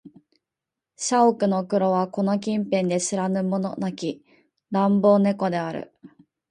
[0.95, 4.25] 車屋の黒はこの近辺で知らぬ者なき
[4.71, 5.93] 乱暴猫である